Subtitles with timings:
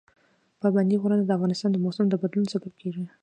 [0.61, 3.03] پابندی غرونه د افغانستان د موسم د بدلون سبب کېږي.